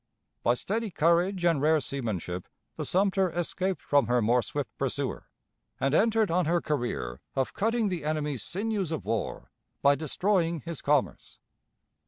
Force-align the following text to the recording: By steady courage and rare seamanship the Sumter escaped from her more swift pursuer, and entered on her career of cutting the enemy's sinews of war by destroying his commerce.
By 0.41 0.55
steady 0.55 0.89
courage 0.89 1.45
and 1.45 1.61
rare 1.61 1.79
seamanship 1.79 2.47
the 2.75 2.87
Sumter 2.87 3.29
escaped 3.29 3.83
from 3.83 4.07
her 4.07 4.19
more 4.19 4.41
swift 4.41 4.75
pursuer, 4.79 5.27
and 5.79 5.93
entered 5.93 6.31
on 6.31 6.45
her 6.45 6.59
career 6.59 7.21
of 7.35 7.53
cutting 7.53 7.89
the 7.89 8.03
enemy's 8.03 8.41
sinews 8.41 8.91
of 8.91 9.05
war 9.05 9.51
by 9.83 9.93
destroying 9.93 10.61
his 10.61 10.81
commerce. 10.81 11.37